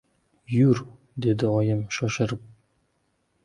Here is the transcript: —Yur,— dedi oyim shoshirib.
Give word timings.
—Yur,— 0.59 0.81
dedi 1.27 1.47
oyim 1.59 1.87
shoshirib. 1.99 2.51